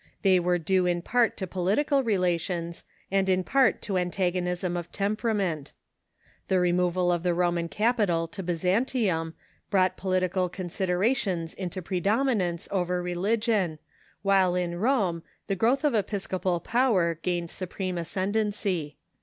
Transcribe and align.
They 0.23 0.39
were 0.39 0.57
due 0.57 0.87
in 0.87 1.03
jiart 1.03 1.35
to 1.35 1.45
political 1.45 2.01
relations, 2.01 2.83
and 3.11 3.29
in 3.29 3.43
part 3.43 3.83
to 3.83 3.99
antagonism 3.99 4.75
of 4.75 4.91
temperament. 4.91 5.73
The 6.47 6.59
re 6.59 6.71
Differences 6.71 6.95
"^o"^'^^ 7.05 7.19
^f 7.19 7.21
^^16 7.21 7.35
Roman 7.35 7.69
capital 7.69 8.27
to 8.27 8.41
Byzantium 8.41 9.35
brought 9.69 9.97
political 9.97 10.49
considerations 10.49 11.53
into 11.53 11.83
predominance 11.83 12.67
over 12.71 12.99
re 13.03 13.13
ligion, 13.13 13.77
while 14.23 14.55
in 14.55 14.79
Rome 14.79 15.21
the 15.45 15.55
growth 15.55 15.83
of 15.83 15.93
episcopal 15.93 16.59
power 16.59 17.19
gained 17.21 17.51
supreme 17.51 17.99
ascendency. 17.99 18.97